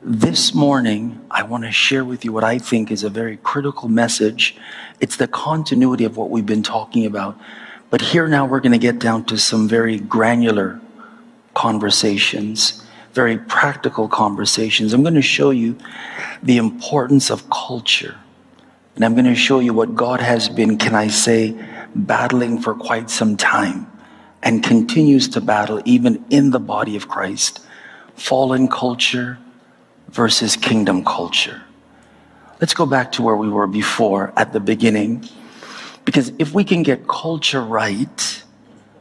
[0.00, 3.88] This morning, I want to share with you what I think is a very critical
[3.88, 4.56] message.
[5.00, 7.36] It's the continuity of what we've been talking about.
[7.90, 10.80] But here now, we're going to get down to some very granular
[11.54, 14.92] conversations, very practical conversations.
[14.92, 15.76] I'm going to show you
[16.44, 18.14] the importance of culture.
[18.94, 21.56] And I'm going to show you what God has been, can I say,
[21.96, 23.90] battling for quite some time
[24.44, 27.66] and continues to battle even in the body of Christ.
[28.14, 29.38] Fallen culture
[30.08, 31.62] versus kingdom culture.
[32.60, 35.28] Let's go back to where we were before at the beginning.
[36.04, 38.42] Because if we can get culture right,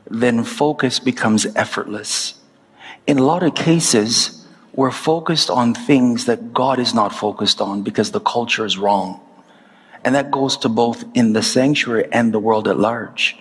[0.10, 2.36] then focus becomes effortless.
[3.08, 7.82] In a lot of cases, we're focused on things that God is not focused on
[7.82, 9.22] because the culture is wrong.
[10.04, 13.38] And that goes to both in the sanctuary and the world at large.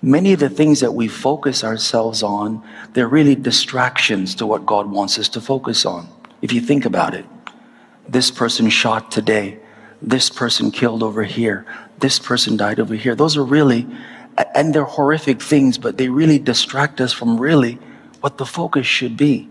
[0.00, 2.62] Many of the things that we focus ourselves on,
[2.94, 6.08] they're really distractions to what God wants us to focus on.
[6.42, 7.24] If you think about it,
[8.08, 9.60] this person shot today,
[10.02, 11.64] this person killed over here,
[12.00, 13.14] this person died over here.
[13.14, 13.86] Those are really,
[14.54, 17.78] and they're horrific things, but they really distract us from really
[18.20, 19.48] what the focus should be.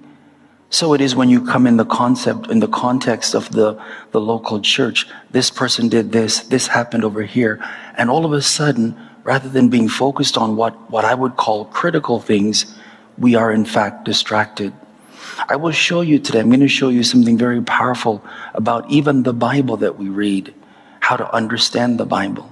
[0.69, 3.81] So it is when you come in the concept, in the context of the,
[4.11, 5.07] the local church.
[5.31, 7.59] This person did this, this happened over here.
[7.97, 11.65] And all of a sudden, rather than being focused on what, what I would call
[11.65, 12.73] critical things,
[13.17, 14.73] we are in fact distracted.
[15.47, 19.23] I will show you today, I'm going to show you something very powerful about even
[19.23, 20.53] the Bible that we read,
[20.99, 22.51] how to understand the Bible.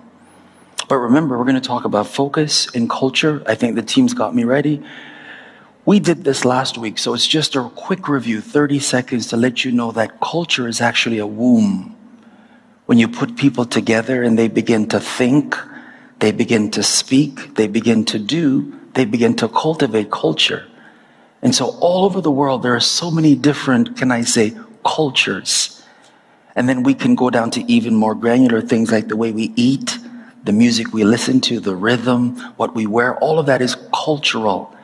[0.88, 3.44] But remember, we're going to talk about focus and culture.
[3.46, 4.82] I think the team's got me ready.
[5.86, 9.64] We did this last week, so it's just a quick review, 30 seconds to let
[9.64, 11.96] you know that culture is actually a womb.
[12.86, 15.56] When you put people together and they begin to think,
[16.20, 20.69] they begin to speak, they begin to do, they begin to cultivate culture.
[21.42, 25.82] And so all over the world, there are so many different, can I say, cultures.
[26.56, 29.54] And then we can go down to even more granular things like the way we
[29.56, 29.98] eat,
[30.44, 34.76] the music we listen to, the rhythm, what we wear, all of that is cultural.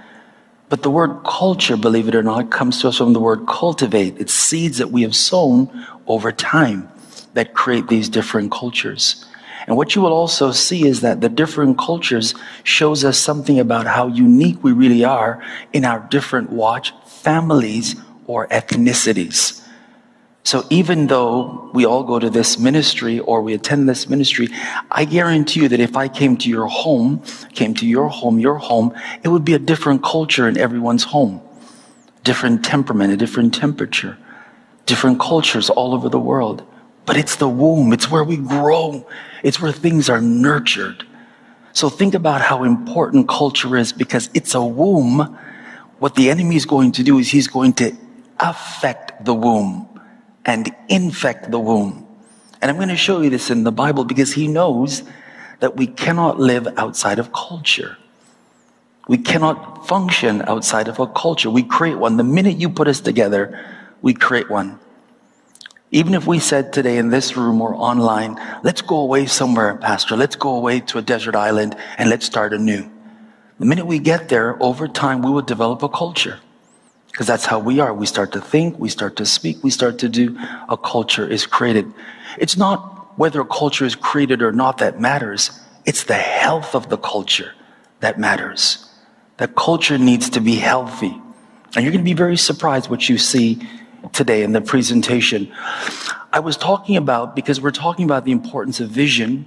[0.70, 4.20] But the word culture, believe it or not, comes to us from the word cultivate.
[4.20, 6.90] It's seeds that we have sown over time
[7.34, 9.25] that create these different cultures.
[9.68, 13.88] And what you will also see is that the different cultures shows us something about
[13.88, 15.44] how unique we really are
[15.74, 17.96] in our different watch families
[18.28, 19.62] or ethnicities.
[20.44, 24.50] So even though we all go to this ministry or we attend this ministry,
[24.92, 27.24] I guarantee you that if I came to your home,
[27.54, 28.94] came to your home, your home,
[29.24, 31.42] it would be a different culture in everyone's home.
[32.24, 34.20] Different temperament, a different temperature,
[34.86, 36.64] different cultures all over the world.
[37.06, 37.94] But it's the womb.
[37.94, 39.08] It's where we grow.
[39.44, 41.06] It's where things are nurtured.
[41.74, 45.38] So think about how important culture is because it's a womb.
[46.00, 47.96] What the enemy is going to do is he's going to
[48.40, 49.88] affect the womb
[50.46, 52.08] and infect the womb.
[52.62, 55.04] And I'm going to show you this in the Bible because he knows
[55.60, 57.98] that we cannot live outside of culture.
[59.08, 61.50] We cannot function outside of a culture.
[61.50, 62.18] We create one.
[62.18, 63.64] The minute you put us together,
[64.02, 64.80] we create one.
[65.96, 70.18] Even if we said today in this room or online, let's go away somewhere, Pastor,
[70.18, 72.92] let's go away to a desert island and let's start anew.
[73.60, 76.42] The minute we get there, over time, we will develop a culture.
[77.10, 77.94] Because that's how we are.
[77.94, 80.38] We start to think, we start to speak, we start to do.
[80.68, 81.90] A culture is created.
[82.38, 85.58] It's not whether a culture is created or not that matters.
[85.86, 87.54] It's the health of the culture
[88.02, 88.86] that matters.
[89.38, 91.22] That culture needs to be healthy.
[91.74, 93.66] And you're going to be very surprised what you see
[94.16, 95.52] today in the presentation.
[96.32, 99.46] I was talking about, because we're talking about the importance of vision,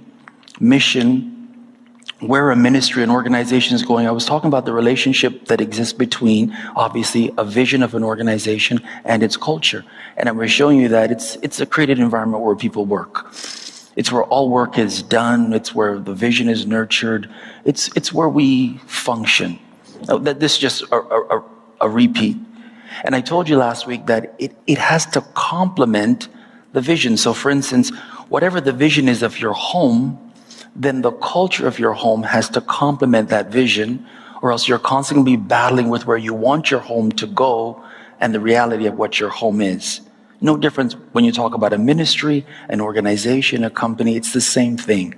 [0.59, 1.35] mission,
[2.19, 5.93] where a ministry and organization is going, I was talking about the relationship that exists
[5.93, 9.85] between, obviously, a vision of an organization and its culture.
[10.17, 13.27] And I was showing you that it's, it's a created environment where people work.
[13.95, 15.53] It's where all work is done.
[15.53, 17.29] It's where the vision is nurtured.
[17.65, 19.59] It's, it's where we function.
[20.07, 21.43] That this is just a, a,
[21.81, 22.37] a repeat.
[23.03, 26.27] And I told you last week that it, it has to complement
[26.73, 27.17] the vision.
[27.17, 27.89] So for instance,
[28.29, 30.31] whatever the vision is of your home,
[30.75, 34.05] then the culture of your home has to complement that vision,
[34.41, 37.83] or else you're constantly battling with where you want your home to go
[38.19, 40.01] and the reality of what your home is.
[40.41, 44.77] No difference when you talk about a ministry, an organization, a company, it's the same
[44.77, 45.15] thing.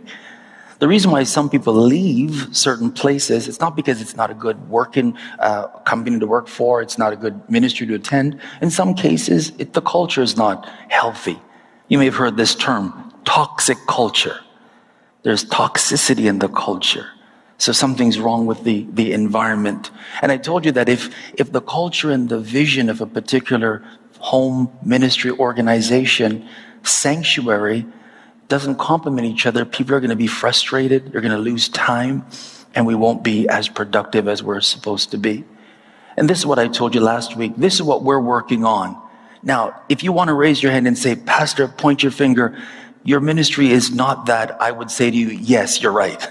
[0.81, 4.67] The reason why some people leave certain places, it's not because it's not a good
[4.67, 8.41] working uh, company to work for, it's not a good ministry to attend.
[8.63, 11.39] In some cases, it, the culture is not healthy.
[11.87, 14.39] You may have heard this term, toxic culture.
[15.21, 17.05] There's toxicity in the culture.
[17.59, 19.91] So something's wrong with the, the environment.
[20.23, 23.83] And I told you that if, if the culture and the vision of a particular
[24.17, 26.49] home, ministry, organization,
[26.81, 27.85] sanctuary
[28.51, 32.25] doesn't complement each other, people are going to be frustrated, you're going to lose time,
[32.75, 35.45] and we won't be as productive as we're supposed to be.
[36.17, 37.53] And this is what I told you last week.
[37.55, 39.01] This is what we're working on.
[39.41, 42.61] Now, if you want to raise your hand and say, Pastor, point your finger,
[43.05, 46.27] your ministry is not that, I would say to you, yes, you're right.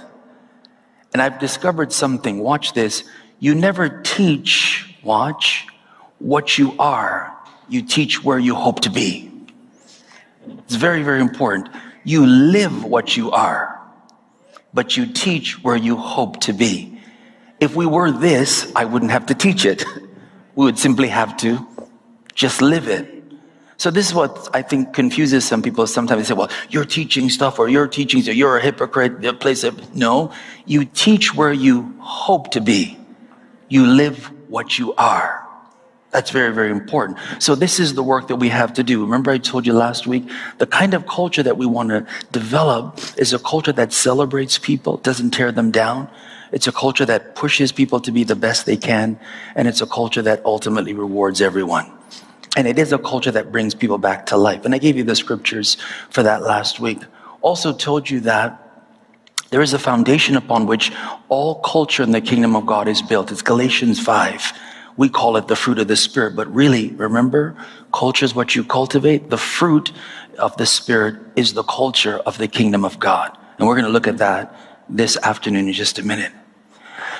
[1.14, 2.38] And I've discovered something.
[2.40, 3.02] Watch this.
[3.38, 5.66] You never teach, watch,
[6.18, 7.34] what you are.
[7.70, 9.32] You teach where you hope to be.
[10.46, 11.70] It's very, very important.
[12.04, 13.80] You live what you are,
[14.72, 16.98] but you teach where you hope to be.
[17.60, 19.84] If we were this, I wouldn't have to teach it.
[20.56, 21.66] We would simply have to
[22.34, 23.20] just live it.
[23.76, 25.86] So this is what I think confuses some people.
[25.86, 29.22] Sometimes they say, well, you're teaching stuff or you're teaching, so you're a hypocrite.
[29.22, 30.32] the place of, no,
[30.66, 32.98] you teach where you hope to be.
[33.70, 35.39] You live what you are.
[36.10, 37.18] That's very, very important.
[37.38, 39.02] So this is the work that we have to do.
[39.04, 40.28] Remember I told you last week,
[40.58, 44.96] the kind of culture that we want to develop is a culture that celebrates people,
[44.96, 46.10] doesn't tear them down.
[46.50, 49.20] It's a culture that pushes people to be the best they can.
[49.54, 51.92] And it's a culture that ultimately rewards everyone.
[52.56, 54.64] And it is a culture that brings people back to life.
[54.64, 55.76] And I gave you the scriptures
[56.10, 56.98] for that last week.
[57.40, 58.66] Also told you that
[59.50, 60.90] there is a foundation upon which
[61.28, 63.30] all culture in the kingdom of God is built.
[63.30, 64.52] It's Galatians 5.
[65.00, 66.36] We call it the fruit of the Spirit.
[66.36, 67.56] But really, remember,
[67.90, 69.30] culture is what you cultivate.
[69.30, 69.92] The fruit
[70.38, 73.34] of the Spirit is the culture of the kingdom of God.
[73.56, 74.54] And we're going to look at that
[74.90, 76.32] this afternoon in just a minute.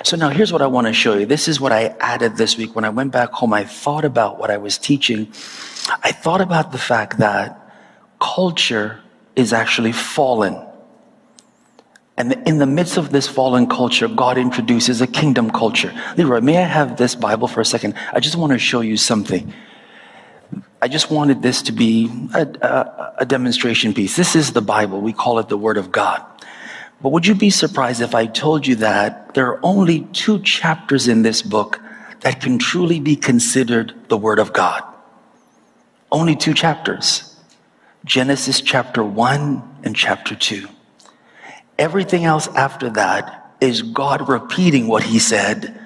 [0.03, 1.25] So now here's what I want to show you.
[1.25, 2.77] This is what I added this week.
[2.77, 5.29] When I went back home, I thought about what I was teaching.
[6.05, 7.59] I thought about the fact that
[8.21, 9.01] culture
[9.37, 10.55] is actually fallen.
[12.21, 15.91] And in the midst of this fallen culture, God introduces a kingdom culture.
[16.19, 17.95] Leroy, may I have this Bible for a second?
[18.13, 19.55] I just want to show you something.
[20.83, 24.17] I just wanted this to be a, a, a demonstration piece.
[24.17, 25.01] This is the Bible.
[25.01, 26.23] We call it the Word of God.
[27.01, 31.09] But would you be surprised if I told you that there are only two chapters
[31.09, 31.81] in this book
[32.21, 34.83] that can truly be considered the Word of God?
[36.13, 37.35] Only two chapters
[38.05, 40.69] Genesis chapter 1 and chapter 2.
[41.81, 45.81] Everything else after that is God repeating what He said,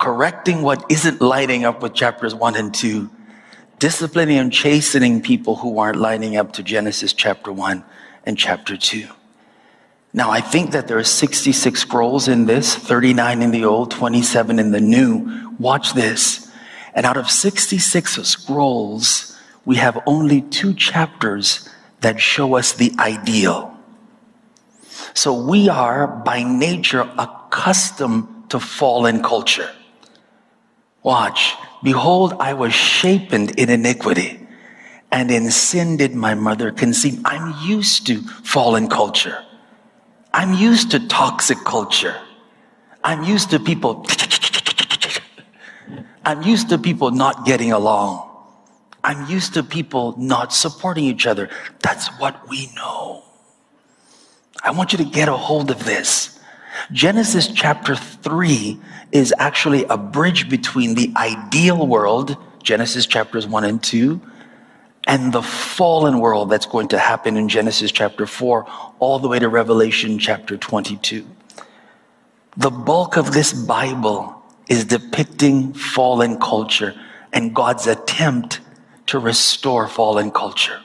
[0.00, 3.08] correcting what isn't lining up with chapters 1 and 2,
[3.78, 7.84] disciplining and chastening people who aren't lining up to Genesis chapter 1
[8.26, 9.06] and chapter 2.
[10.12, 14.58] Now, I think that there are 66 scrolls in this, 39 in the old, 27
[14.58, 15.54] in the new.
[15.60, 16.50] Watch this.
[16.94, 21.68] And out of 66 scrolls, we have only two chapters
[22.00, 23.67] that show us the ideal.
[25.14, 29.70] So we are by nature accustomed to fallen culture.
[31.02, 31.54] Watch.
[31.82, 34.40] Behold, I was shapen in iniquity,
[35.12, 37.20] and in sin did my mother conceive.
[37.24, 39.44] I'm used to fallen culture.
[40.32, 42.16] I'm used to toxic culture.
[43.04, 44.06] I'm used to people.
[46.24, 48.28] I'm used to people not getting along.
[49.02, 51.48] I'm used to people not supporting each other.
[51.80, 53.22] That's what we know.
[54.62, 56.38] I want you to get a hold of this.
[56.92, 58.78] Genesis chapter 3
[59.12, 64.20] is actually a bridge between the ideal world, Genesis chapters 1 and 2,
[65.06, 68.66] and the fallen world that's going to happen in Genesis chapter 4
[68.98, 71.26] all the way to Revelation chapter 22.
[72.56, 76.94] The bulk of this Bible is depicting fallen culture
[77.32, 78.60] and God's attempt
[79.06, 80.80] to restore fallen culture.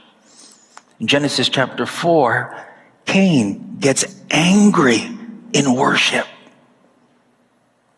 [1.00, 2.73] In Genesis chapter 4,
[3.06, 5.08] Cain gets angry
[5.54, 6.26] in worship.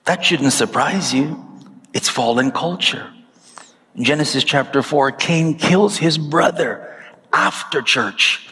[0.06, 1.44] That shouldn't surprise you.
[1.94, 3.12] It's fallen culture.
[3.96, 6.96] In Genesis chapter 4, Cain kills his brother
[7.32, 8.50] after church.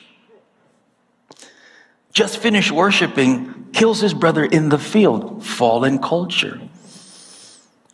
[2.13, 5.43] Just finished worshiping, kills his brother in the field.
[5.45, 6.61] Fallen culture.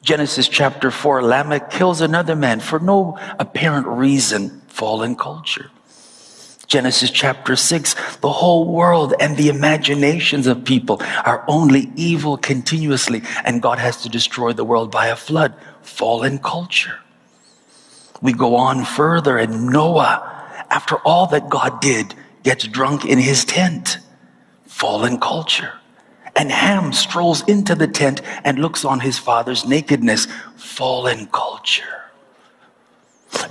[0.01, 4.61] Genesis chapter 4, Lamech kills another man for no apparent reason.
[4.67, 5.71] Fallen culture.
[6.69, 13.23] Genesis chapter 6, the whole world and the imaginations of people are only evil continuously,
[13.43, 15.55] and God has to destroy the world by a flood.
[15.81, 16.99] Fallen culture.
[18.21, 20.21] We go on further, and Noah,
[20.69, 23.97] after all that God did, gets drunk in his tent.
[24.67, 25.73] Fallen culture.
[26.35, 30.27] And Ham strolls into the tent and looks on his father's nakedness.
[30.55, 31.98] Fallen culture.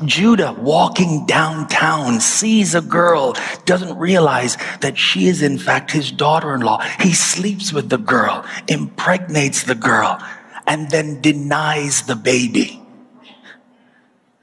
[0.05, 6.55] Judah walking downtown sees a girl, doesn't realize that she is in fact his daughter
[6.55, 6.81] in law.
[7.01, 10.23] He sleeps with the girl, impregnates the girl,
[10.67, 12.83] and then denies the baby.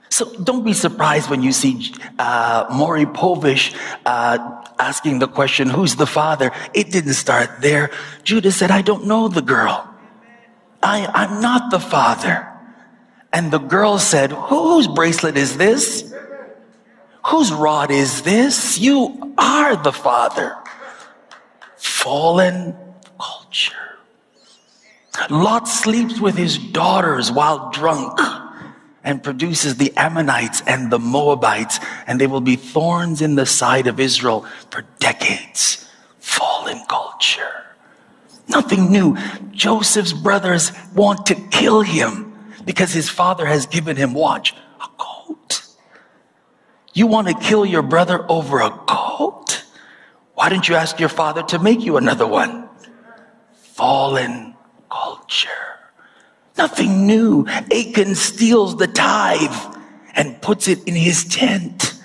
[0.10, 3.75] So don't be surprised when you see uh, Maury Povich
[4.06, 6.51] uh, asking the question, Who's the father?
[6.74, 7.92] It didn't start there.
[8.24, 9.94] Judah said, I don't know the girl.
[10.82, 12.54] I, I'm not the father.
[13.36, 16.13] And the girl said, Whose bracelet is this?
[17.25, 18.80] Whose rod is this?
[18.80, 20.56] You are the father.
[21.75, 22.74] Fallen
[23.20, 23.75] culture.
[25.30, 28.18] Lot sleeps with his daughters while drunk
[29.04, 33.88] and produces the Ammonites and the Moabites, and they will be thorns in the side
[33.88, 35.89] of Israel for decades.
[36.20, 37.65] Fallen culture.
[38.48, 39.18] Nothing new.
[39.51, 42.25] Joseph's brothers want to kill him
[42.65, 45.65] because his father has given him, watch, a coat.
[46.93, 49.63] You want to kill your brother over a coat?
[50.34, 52.67] Why didn't you ask your father to make you another one?
[53.53, 54.55] Fallen
[54.89, 55.50] culture.
[56.57, 57.45] Nothing new.
[57.48, 59.75] Achan steals the tithe
[60.15, 62.01] and puts it in his tent.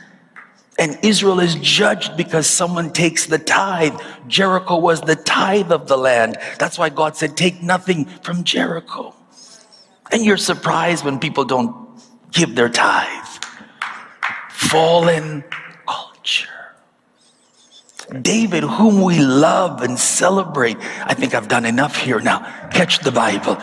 [0.78, 4.00] And Israel is judged because someone takes the tithe.
[4.26, 6.38] Jericho was the tithe of the land.
[6.58, 9.14] That's why God said, Take nothing from Jericho.
[10.12, 11.74] And you're surprised when people don't
[12.32, 13.26] give their tithe.
[14.50, 15.44] Fallen
[15.86, 16.48] culture.
[18.22, 20.76] David, whom we love and celebrate.
[21.04, 22.40] I think I've done enough here now.
[22.70, 23.56] Catch the Bible.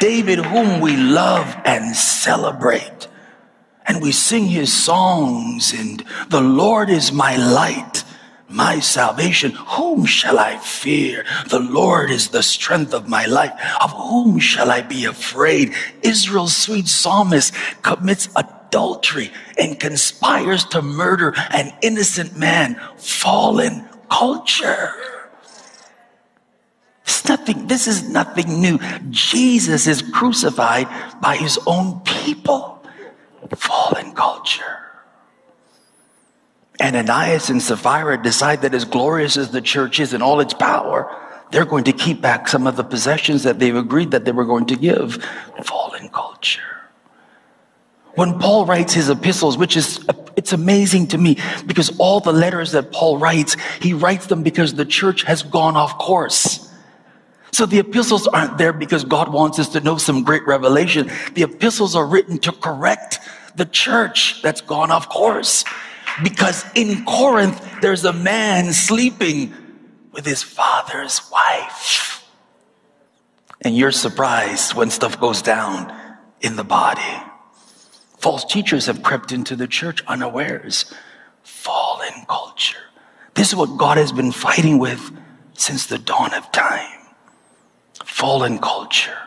[0.00, 3.08] David, whom we love and celebrate.
[3.86, 8.04] And we sing his songs, and the Lord is my light,
[8.52, 9.52] my salvation.
[9.52, 11.24] Whom shall I fear?
[11.48, 13.52] The Lord is the strength of my life.
[13.80, 15.74] Of whom shall I be afraid?
[16.02, 22.80] Israel's sweet psalmist commits adultery and conspires to murder an innocent man.
[22.96, 24.94] Fallen culture.
[27.04, 28.78] It's nothing, this is nothing new.
[29.10, 30.88] Jesus is crucified
[31.20, 32.82] by his own people.
[33.56, 34.91] Fallen culture.
[36.80, 41.14] Ananias and Sapphira decide that as glorious as the church is in all its power,
[41.50, 44.46] they're going to keep back some of the possessions that they've agreed that they were
[44.46, 45.22] going to give.
[45.64, 46.62] Fallen culture.
[48.14, 50.04] When Paul writes his epistles, which is,
[50.36, 54.74] it's amazing to me because all the letters that Paul writes, he writes them because
[54.74, 56.70] the church has gone off course.
[57.52, 61.10] So the epistles aren't there because God wants us to know some great revelation.
[61.34, 63.20] The epistles are written to correct
[63.56, 65.64] the church that's gone off course.
[66.22, 69.52] Because in Corinth, there's a man sleeping
[70.12, 72.24] with his father's wife.
[73.60, 75.92] And you're surprised when stuff goes down
[76.40, 77.22] in the body.
[78.18, 80.92] False teachers have crept into the church unawares.
[81.42, 82.78] Fallen culture.
[83.34, 85.10] This is what God has been fighting with
[85.54, 87.02] since the dawn of time
[88.22, 89.18] fallen culture.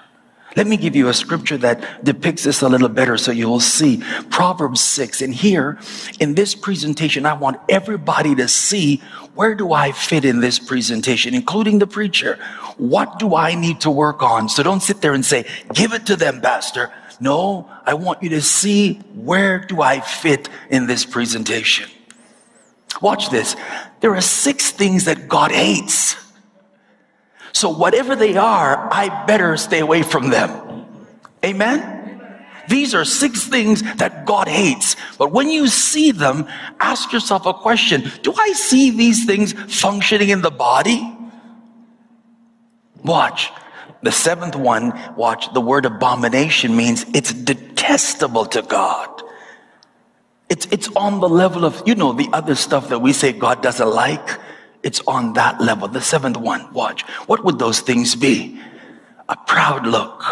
[0.55, 3.59] Let me give you a scripture that depicts this a little better so you will
[3.59, 4.01] see.
[4.29, 5.21] Proverbs 6.
[5.21, 5.77] And here
[6.19, 9.01] in this presentation, I want everybody to see
[9.33, 12.39] where do I fit in this presentation, including the preacher?
[12.77, 14.47] What do I need to work on?
[14.47, 16.91] So don't sit there and say, give it to them, Pastor.
[17.19, 21.89] No, I want you to see where do I fit in this presentation.
[23.01, 23.57] Watch this.
[23.99, 26.15] There are six things that God hates.
[27.55, 30.85] So whatever they are, I better stay away from them.
[31.43, 32.19] Amen?
[32.67, 34.97] These are six things that God hates.
[35.17, 36.49] But when you see them,
[36.81, 38.11] ask yourself a question.
[38.23, 41.17] Do I see these things functioning in the body?
[43.05, 43.53] Watch.
[44.03, 49.23] The seventh one, watch, the word abomination means it's detestable to God.
[50.49, 53.63] It's, it's on the level of, you know, the other stuff that we say God
[53.63, 54.39] doesn't like.
[54.85, 55.87] It's on that level.
[55.87, 57.01] The seventh one, watch.
[57.25, 58.61] What would those things be?
[59.27, 60.23] A proud look,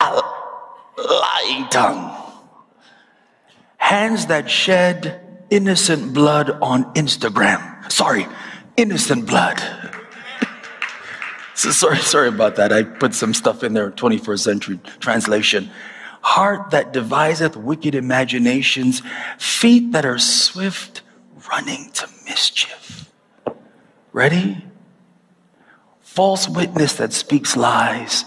[0.00, 0.22] a
[0.96, 2.14] lying tongue,
[3.78, 5.20] hands that shed
[5.50, 7.90] innocent blood on Instagram.
[7.90, 8.28] Sorry,
[8.76, 9.58] innocent blood.
[11.54, 12.72] so sorry, sorry about that.
[12.72, 15.70] I put some stuff in there, 21st century translation
[16.20, 19.02] heart that deviseth wicked imaginations,
[19.38, 21.02] feet that are swift
[21.50, 23.10] running to mischief.
[24.12, 24.64] Ready?
[26.00, 28.24] False witness that speaks lies,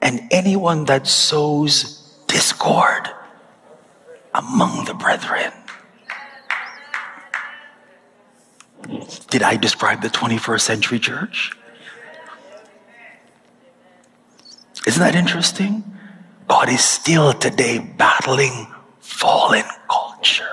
[0.00, 3.08] and anyone that sows discord
[4.34, 5.52] among the brethren.
[9.30, 11.52] Did I describe the 21st century church?
[14.86, 15.97] Isn't that interesting?
[16.48, 18.66] God is still today battling
[19.00, 20.44] fallen culture.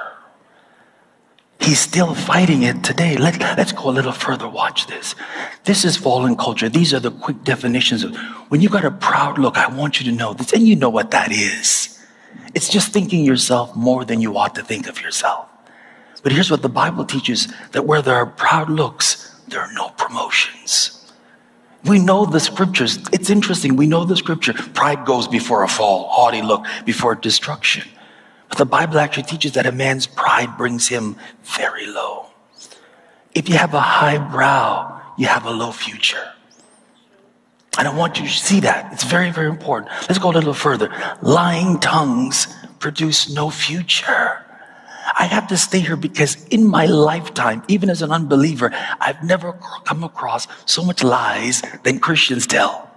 [1.61, 3.17] He's still fighting it today.
[3.17, 4.47] Let, let's go a little further.
[4.47, 5.15] Watch this.
[5.63, 6.69] This is fallen culture.
[6.69, 8.15] These are the quick definitions of
[8.49, 10.89] when you got a proud look, I want you to know this, and you know
[10.89, 12.05] what that is.
[12.53, 15.47] It's just thinking yourself more than you ought to think of yourself.
[16.21, 19.89] But here's what the Bible teaches that where there are proud looks, there are no
[19.89, 21.04] promotions.
[21.86, 22.98] We know the scriptures.
[23.13, 23.75] It's interesting.
[23.75, 24.54] We know the scripture.
[24.54, 27.88] Pride goes before a fall, haughty look before destruction.
[28.50, 32.27] But the Bible actually teaches that a man's pride brings him very low.
[33.34, 36.32] If you have a high brow, you have a low future.
[37.77, 38.94] And I want you to see that.
[38.94, 39.92] It's very, very important.
[40.08, 40.89] Let's go a little further.
[41.22, 42.48] Lying tongues
[42.80, 44.44] produce no future.
[45.17, 49.53] I have to stay here because in my lifetime, even as an unbeliever, I've never
[49.86, 52.91] come across so much lies than Christians tell.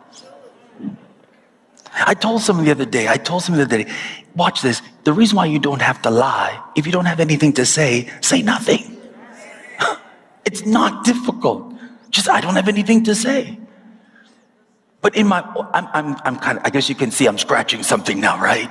[1.94, 3.92] I told someone the other day, I told someone the other day,
[4.34, 4.82] watch this.
[5.04, 8.10] The reason why you don't have to lie, if you don't have anything to say,
[8.20, 8.96] say nothing.
[10.44, 11.74] It's not difficult.
[12.10, 13.58] Just, I don't have anything to say.
[15.02, 15.40] But in my,
[15.74, 18.70] I'm, I'm, I'm kind of, I guess you can see I'm scratching something now, right?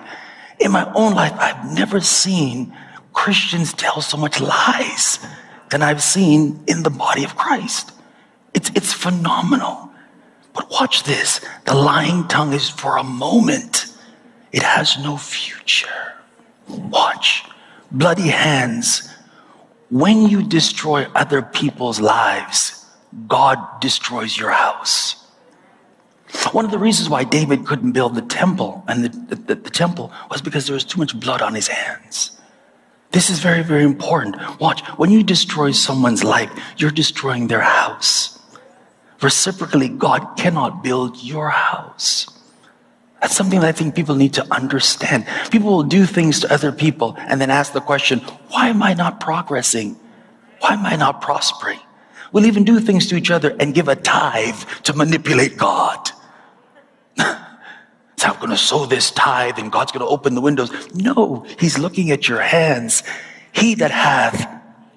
[0.59, 2.75] In my own life, I've never seen
[3.17, 5.17] Christians tell so much lies
[5.71, 7.91] than I've seen in the body of Christ.
[8.53, 9.89] It's, it's phenomenal.
[10.53, 13.91] But watch this the lying tongue is for a moment,
[14.51, 16.13] it has no future.
[16.69, 17.43] Watch.
[17.91, 19.09] Bloody hands.
[19.89, 22.85] When you destroy other people's lives,
[23.27, 25.25] God destroys your house.
[26.51, 30.11] One of the reasons why David couldn't build the temple and the, the, the, temple
[30.29, 32.36] was because there was too much blood on his hands.
[33.11, 34.35] This is very, very important.
[34.59, 38.39] Watch, when you destroy someone's life, you're destroying their house.
[39.21, 42.27] Reciprocally, God cannot build your house.
[43.21, 45.25] That's something that I think people need to understand.
[45.49, 48.93] People will do things to other people and then ask the question, why am I
[48.93, 49.97] not progressing?
[50.59, 51.79] Why am I not prospering?
[52.31, 56.11] We'll even do things to each other and give a tithe to manipulate God.
[58.17, 60.71] So I'm going to sow this tithe and God's going to open the windows.
[60.93, 63.03] No, He's looking at your hands.
[63.51, 64.47] He that hath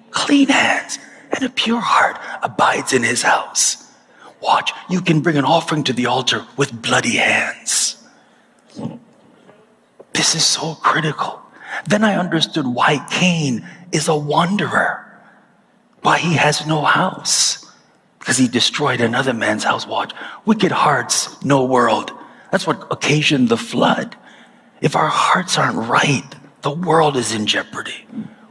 [0.09, 0.97] clean hands
[1.31, 3.77] and a pure heart abides in His house.
[4.41, 8.03] Watch, you can bring an offering to the altar with bloody hands.
[10.13, 11.41] This is so critical.
[11.87, 15.05] Then I understood why Cain is a wanderer,
[16.01, 17.71] why he has no house,
[18.19, 19.85] because he destroyed another man's house.
[19.85, 20.13] Watch,
[20.45, 22.11] wicked hearts, no world.
[22.51, 24.15] That's what occasioned the flood.
[24.81, 26.23] If our hearts aren't right,
[26.61, 28.05] the world is in jeopardy.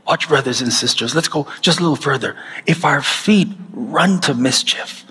[0.06, 2.36] Watch, brothers and sisters, let's go just a little further.
[2.66, 5.04] If our feet run to mischief,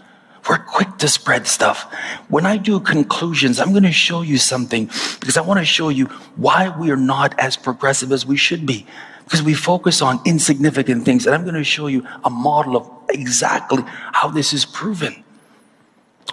[0.49, 1.93] we're quick to spread stuff.
[2.27, 4.85] When I do conclusions, I'm going to show you something
[5.19, 8.65] because I want to show you why we are not as progressive as we should
[8.65, 8.87] be.
[9.23, 11.27] Because we focus on insignificant things.
[11.27, 15.23] And I'm going to show you a model of exactly how this is proven.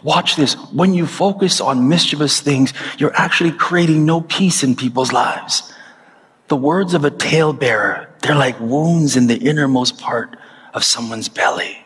[0.03, 0.55] Watch this.
[0.73, 5.73] When you focus on mischievous things, you're actually creating no peace in people's lives.
[6.49, 10.37] The words of a talebearer, they're like wounds in the innermost part
[10.75, 11.85] of someone's belly.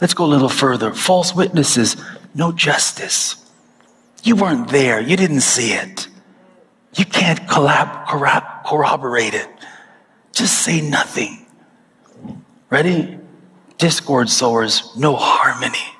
[0.00, 0.92] Let's go a little further.
[0.92, 1.96] False witnesses,
[2.34, 3.36] no justice.
[4.22, 6.08] You weren't there, you didn't see it.
[6.96, 9.48] You can't collab, corrob- corroborate it.
[10.32, 11.46] Just say nothing.
[12.70, 13.18] Ready?
[13.78, 15.93] Discord sowers, no harmony.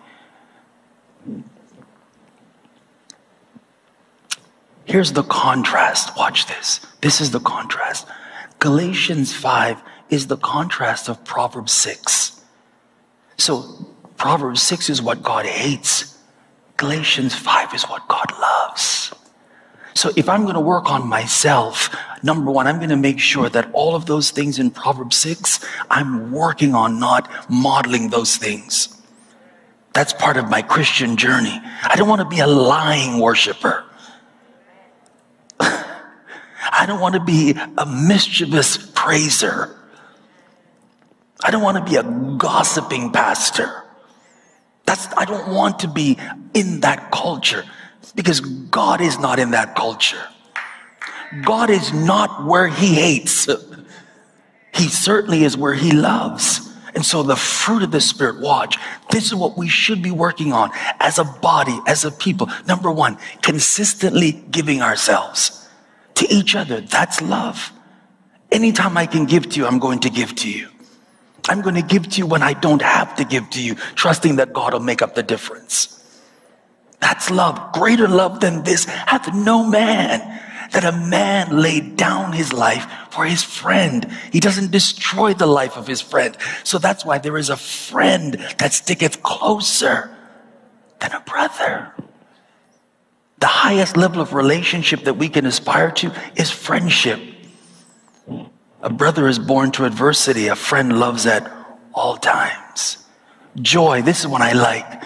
[4.85, 6.17] Here's the contrast.
[6.17, 6.81] Watch this.
[7.01, 8.07] This is the contrast.
[8.59, 12.41] Galatians 5 is the contrast of Proverbs 6.
[13.37, 16.19] So Proverbs 6 is what God hates.
[16.77, 19.15] Galatians 5 is what God loves.
[19.95, 23.49] So if I'm going to work on myself, number one, I'm going to make sure
[23.49, 29.01] that all of those things in Proverbs 6, I'm working on not modeling those things.
[29.93, 31.61] That's part of my Christian journey.
[31.85, 33.84] I don't want to be a lying worshiper.
[36.77, 39.79] I don't want to be a mischievous praiser.
[41.43, 42.03] I don't want to be a
[42.37, 43.85] gossiping pastor.
[44.85, 46.19] That's, I don't want to be
[46.53, 47.65] in that culture
[48.17, 50.23] because God is not in that culture.
[51.45, 53.49] God is not where he hates.
[54.75, 56.73] He certainly is where he loves.
[56.95, 58.79] And so the fruit of the Spirit, watch,
[59.11, 62.49] this is what we should be working on as a body, as a people.
[62.67, 65.64] Number one, consistently giving ourselves
[66.15, 66.81] to each other.
[66.81, 67.73] That's love.
[68.53, 70.69] Anytime I can give to you, I'm going to give to you.
[71.49, 74.37] I'm going to give to you when I don't have to give to you, trusting
[74.37, 75.91] that God will make up the difference.
[77.01, 77.73] That's love.
[77.73, 80.21] Greater love than this hath no man
[80.73, 84.11] that a man laid down his life for his friend.
[84.33, 86.37] He doesn't destroy the life of his friend.
[86.65, 90.17] So that's why there is a friend that sticketh closer
[91.01, 91.93] than a brother.
[93.45, 97.21] The highest level of relationship that we can aspire to is friendship.
[98.81, 101.53] A brother is born to adversity, a friend loves at
[101.93, 103.05] all times.
[103.61, 105.03] Joy, this is what I like.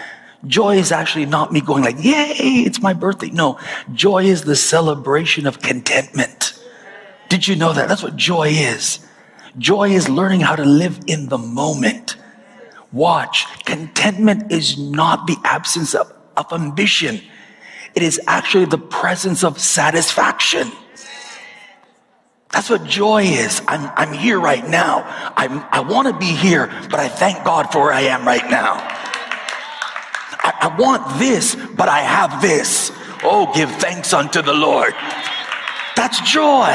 [0.47, 3.29] Joy is actually not me going like, yay, it's my birthday.
[3.29, 3.59] No,
[3.93, 6.57] joy is the celebration of contentment.
[7.27, 7.89] Did you know that?
[7.89, 9.05] That's what joy is.
[9.57, 12.15] Joy is learning how to live in the moment.
[12.93, 17.19] Watch, contentment is not the absence of, of ambition.
[17.95, 20.71] It is actually the presence of satisfaction.
[22.51, 23.61] That's what joy is.
[23.67, 25.03] I'm, I'm here right now.
[25.37, 28.49] I'm, I want to be here, but I thank God for where I am right
[28.49, 28.73] now.
[30.41, 32.91] I, I want this, but I have this.
[33.23, 34.93] Oh, give thanks unto the Lord.
[35.95, 36.71] That's joy.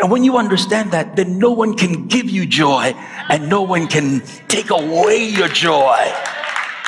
[0.00, 2.94] And when you understand that, then no one can give you joy
[3.28, 6.12] and no one can take away your joy.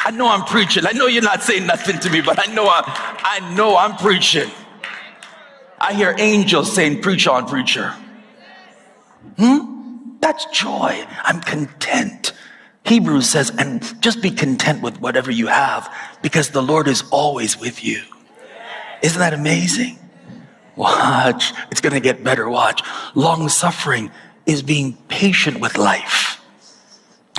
[0.07, 0.87] I know I'm preaching.
[0.87, 3.97] I know you're not saying nothing to me, but I know I, I know I'm
[3.97, 4.49] preaching.
[5.81, 7.92] I hear angels saying, Preach on, preacher.
[9.37, 10.19] Hmm?
[10.21, 11.05] That's joy.
[11.25, 12.35] I'm content.
[12.85, 15.92] Hebrews says, and just be content with whatever you have
[16.23, 18.01] because the Lord is always with you.
[19.03, 19.99] Isn't that amazing?
[20.77, 21.53] Watch.
[21.73, 22.49] It's going to get better.
[22.49, 22.81] Watch.
[23.16, 24.12] Long suffering
[24.47, 26.40] is being patient with life.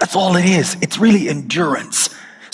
[0.02, 0.76] That's all it is.
[0.82, 2.07] It's really endurance.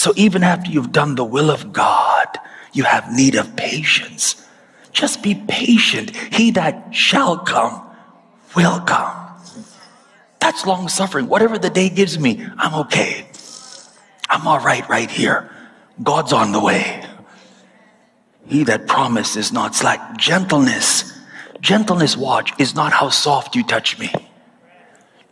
[0.04, 2.28] So even after you've done the will of God,
[2.74, 4.46] you have need of patience.
[4.92, 6.14] Just be patient.
[6.14, 7.82] He that shall come
[8.54, 9.16] will come.
[10.42, 11.30] That's long suffering.
[11.30, 13.26] Whatever the day gives me, I'm okay.
[14.30, 15.50] I'm all right right here.
[16.04, 17.02] God's on the way.
[18.46, 20.18] He that promised is not slack.
[20.18, 21.18] Gentleness.
[21.62, 24.12] Gentleness, watch, is not how soft you touch me.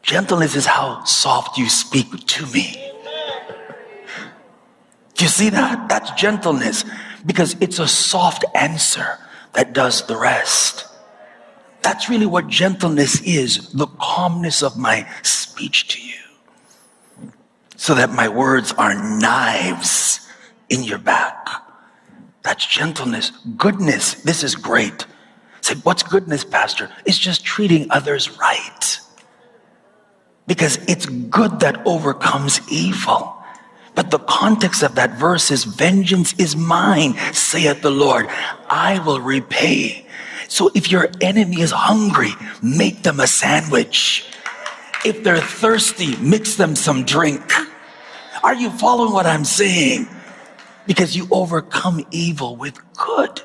[0.02, 2.81] Gentleness is how soft you speak to me.
[5.16, 5.90] Do you see that?
[5.90, 6.86] That's gentleness
[7.26, 9.18] because it's a soft answer
[9.54, 10.88] that does the rest.
[11.84, 17.32] That's really what gentleness is the calmness of my speech to you,
[17.76, 20.28] so that my words are knives
[20.70, 21.48] in your back.
[22.44, 23.32] That's gentleness.
[23.58, 25.06] Goodness, this is great.
[25.62, 26.90] Say, what's goodness, Pastor?
[27.06, 29.00] It's just treating others right.
[30.48, 33.41] Because it's good that overcomes evil.
[33.94, 38.28] But the context of that verse is vengeance is mine, saith the Lord.
[38.70, 40.06] I will repay.
[40.48, 44.26] So if your enemy is hungry, make them a sandwich.
[45.04, 47.42] If they're thirsty, mix them some drink.
[48.44, 50.08] Are you following what I'm saying?
[50.88, 53.42] Because you overcome evil with good.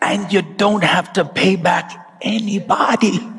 [0.00, 3.33] And you don't have to pay back anybody.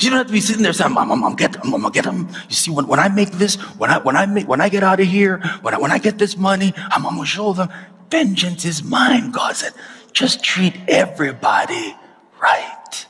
[0.00, 2.04] You don't have to be sitting there saying, "Mom, I'm, I'm, get, I'm gonna get
[2.04, 4.68] them." You see, when, when I make this, when I when I make when I
[4.68, 7.52] get out of here, when I when I get this money, I'm, I'm gonna show
[7.52, 7.68] them.
[8.10, 9.72] Vengeance is mine, God said.
[10.12, 11.96] Just treat everybody
[12.40, 13.06] right.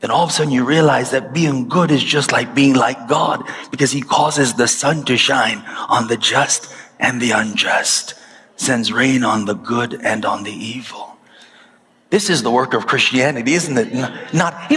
[0.00, 3.08] Then all of a sudden you realize that being good is just like being like
[3.08, 8.14] God because He causes the sun to shine on the just and the unjust,
[8.56, 11.09] sends rain on the good and on the evil.
[12.10, 13.94] This is the work of Christianity, isn't it?
[14.34, 14.68] Not,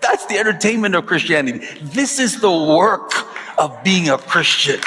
[0.00, 1.66] that's the entertainment of Christianity.
[1.82, 3.12] This is the work
[3.58, 4.80] of being a Christian.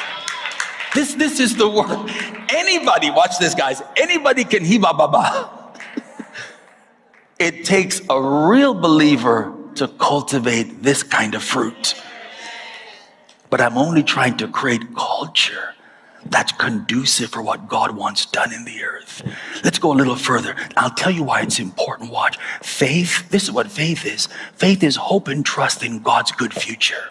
[0.95, 2.09] This, this is the work.
[2.51, 3.81] Anybody, watch this, guys.
[3.95, 5.57] Anybody can hiba baba.
[7.39, 11.95] It takes a real believer to cultivate this kind of fruit.
[13.49, 15.73] But I'm only trying to create culture
[16.25, 19.23] that's conducive for what God wants done in the earth.
[19.63, 20.55] Let's go a little further.
[20.77, 22.11] I'll tell you why it's important.
[22.11, 22.37] Watch.
[22.61, 24.27] Faith, this is what faith is.
[24.55, 27.09] Faith is hope and trust in God's good future.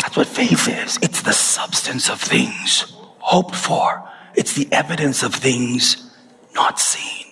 [0.00, 0.98] That's what faith is.
[1.02, 4.08] It's the substance of things hoped for.
[4.34, 6.10] It's the evidence of things
[6.54, 7.26] not seen.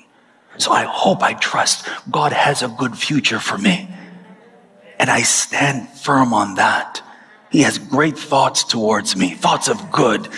[0.59, 3.89] So I hope, I trust God has a good future for me.
[4.99, 7.03] And I stand firm on that.
[7.51, 10.29] He has great thoughts towards me, thoughts of good,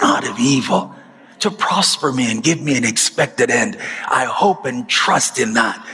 [0.00, 0.94] not of evil,
[1.40, 3.78] to prosper me and give me an expected end.
[4.08, 5.86] I hope and trust in that.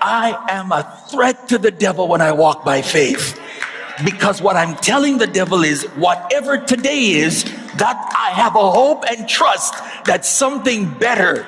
[0.00, 3.40] I am a threat to the devil when I walk by faith.
[4.04, 7.42] Because what I'm telling the devil is whatever today is,
[7.78, 11.46] that I have a hope and trust that something better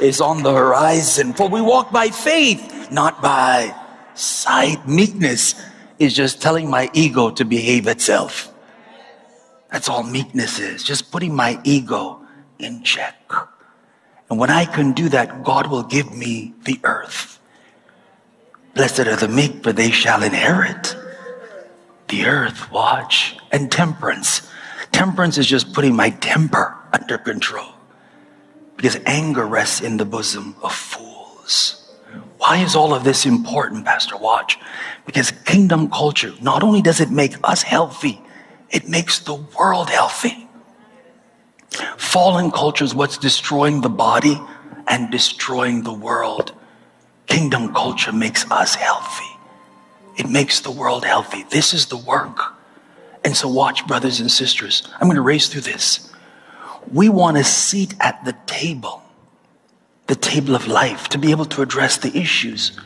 [0.00, 1.32] is on the horizon.
[1.32, 3.74] For we walk by faith, not by
[4.14, 4.86] sight.
[4.86, 5.54] Meekness
[5.98, 8.52] is just telling my ego to behave itself.
[9.70, 12.20] That's all meekness is, just putting my ego
[12.58, 13.14] in check.
[14.30, 17.38] And when I can do that, God will give me the earth.
[18.74, 20.96] Blessed are the meek, for they shall inherit
[22.08, 22.70] the earth.
[22.70, 23.36] Watch.
[23.52, 24.48] And temperance.
[24.92, 27.72] Temperance is just putting my temper under control.
[28.76, 31.85] Because anger rests in the bosom of fools.
[32.38, 34.58] Why is all of this important, Pastor Watch?
[35.06, 38.20] Because kingdom culture, not only does it make us healthy,
[38.70, 40.48] it makes the world healthy.
[41.96, 44.40] Fallen culture is what's destroying the body
[44.86, 46.52] and destroying the world.
[47.26, 49.24] Kingdom culture makes us healthy.
[50.16, 51.44] It makes the world healthy.
[51.50, 52.54] This is the work.
[53.24, 54.86] And so, watch, brothers and sisters.
[54.94, 56.12] I'm going to race through this.
[56.90, 59.02] We want a seat at the table,
[60.06, 62.78] the table of life, to be able to address the issues.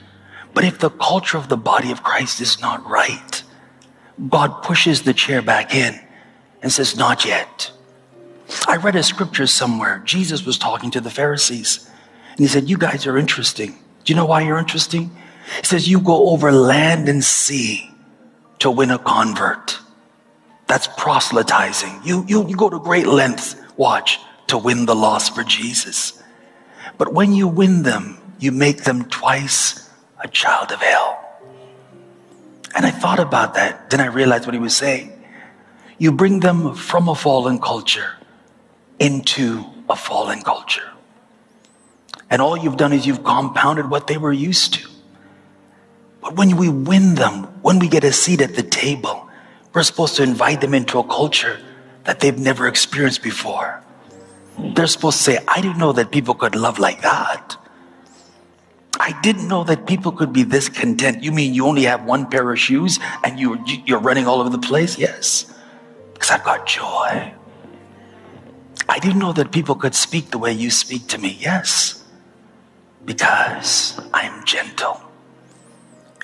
[0.55, 3.43] But if the culture of the body of Christ is not right,
[4.29, 5.99] God pushes the chair back in
[6.63, 7.71] and says, Not yet.
[8.67, 10.03] I read a scripture somewhere.
[10.05, 11.89] Jesus was talking to the Pharisees,
[12.31, 13.79] and he said, You guys are interesting.
[14.05, 15.11] Do you know why you're interesting?
[15.59, 17.91] He says, You go over land and sea
[18.59, 19.79] to win a convert.
[20.67, 22.01] That's proselytizing.
[22.05, 26.20] You, you, you go to great lengths, watch, to win the lost for Jesus.
[27.01, 29.89] But when you win them, you make them twice
[30.23, 31.19] a child of hell.
[32.77, 33.89] And I thought about that.
[33.89, 35.11] Then I realized what he was saying.
[35.97, 38.17] You bring them from a fallen culture
[38.99, 40.91] into a fallen culture.
[42.29, 44.87] And all you've done is you've compounded what they were used to.
[46.21, 49.27] But when we win them, when we get a seat at the table,
[49.73, 51.61] we're supposed to invite them into a culture
[52.05, 53.83] that they've never experienced before.
[54.75, 57.57] They're supposed to say, I didn't know that people could love like that.
[58.99, 61.23] I didn't know that people could be this content.
[61.23, 64.51] You mean you only have one pair of shoes and you, you're running all over
[64.51, 64.99] the place?
[64.99, 65.53] Yes,
[66.13, 67.33] because I've got joy.
[68.89, 71.39] I didn't know that people could speak the way you speak to me.
[71.41, 72.05] Yes,
[73.05, 75.01] because I am gentle.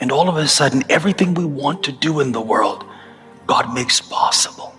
[0.01, 2.85] And all of a sudden, everything we want to do in the world,
[3.47, 4.76] God makes possible.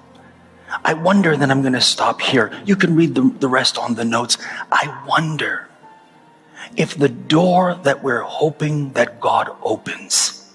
[0.83, 2.51] I wonder, then I'm going to stop here.
[2.65, 4.37] You can read the, the rest on the notes.
[4.71, 5.67] I wonder
[6.75, 10.53] if the door that we're hoping that God opens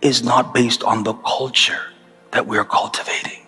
[0.00, 1.92] is not based on the culture
[2.30, 3.46] that we're cultivating.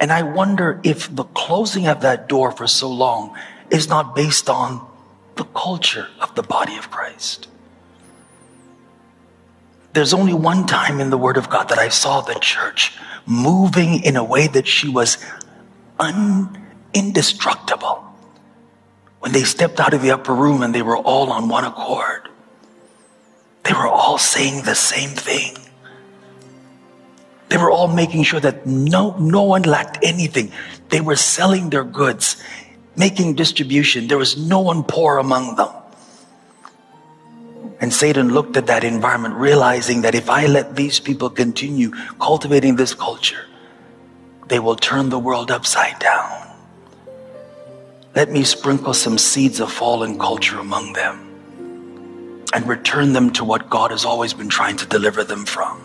[0.00, 3.36] And I wonder if the closing of that door for so long
[3.70, 4.86] is not based on
[5.36, 7.48] the culture of the body of Christ.
[9.92, 14.02] There's only one time in the Word of God that I saw the church moving
[14.02, 15.18] in a way that she was
[15.98, 16.56] un-
[16.94, 18.04] indestructible.
[19.20, 22.28] When they stepped out of the upper room and they were all on one accord,
[23.64, 25.56] they were all saying the same thing.
[27.50, 30.52] They were all making sure that no, no one lacked anything.
[30.88, 32.42] They were selling their goods,
[32.96, 34.06] making distribution.
[34.06, 35.68] There was no one poor among them.
[37.80, 41.90] And Satan looked at that environment, realizing that if I let these people continue
[42.20, 43.46] cultivating this culture,
[44.48, 46.48] they will turn the world upside down.
[48.14, 51.26] Let me sprinkle some seeds of fallen culture among them
[52.52, 55.80] and return them to what God has always been trying to deliver them from.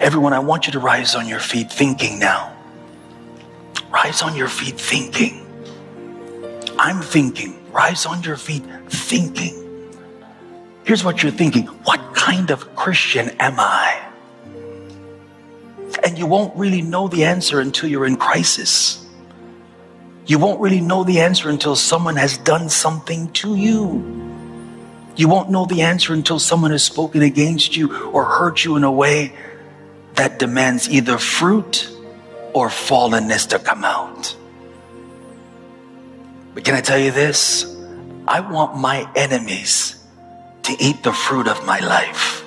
[0.00, 2.56] Everyone, I want you to rise on your feet thinking now.
[3.90, 5.44] Rise on your feet thinking.
[6.78, 7.58] I'm thinking.
[7.72, 9.65] Rise on your feet thinking.
[10.86, 14.02] Here's what you're thinking What kind of Christian am I?
[16.04, 19.04] And you won't really know the answer until you're in crisis.
[20.26, 24.14] You won't really know the answer until someone has done something to you.
[25.16, 28.84] You won't know the answer until someone has spoken against you or hurt you in
[28.84, 29.32] a way
[30.14, 31.90] that demands either fruit
[32.52, 34.36] or fallenness to come out.
[36.54, 37.76] But can I tell you this?
[38.28, 39.95] I want my enemies
[40.66, 42.44] to eat the fruit of my life.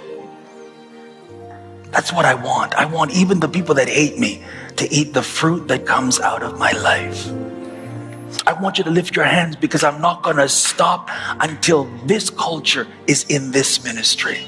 [1.92, 2.76] That's what I want.
[2.76, 4.44] I want even the people that hate me
[4.76, 7.32] to eat the fruit that comes out of my life.
[8.46, 12.30] I want you to lift your hands because I'm not going to stop until this
[12.30, 14.40] culture is in this ministry.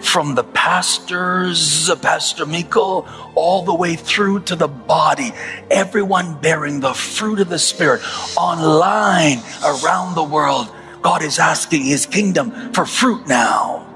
[0.00, 5.32] From the pastors, Pastor Miko, all the way through to the body,
[5.68, 8.02] everyone bearing the fruit of the Spirit
[8.36, 13.86] online around the world God is asking his kingdom for fruit now.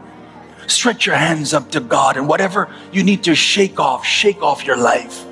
[0.66, 4.64] Stretch your hands up to God and whatever you need to shake off, shake off
[4.64, 5.24] your life.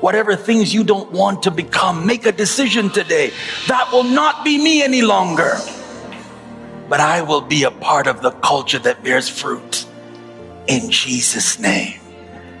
[0.00, 3.32] Whatever things you don't want to become, make a decision today.
[3.68, 5.58] That will not be me any longer.
[6.88, 9.86] But I will be a part of the culture that bears fruit.
[10.66, 12.00] In Jesus' name,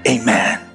[0.06, 0.69] amen.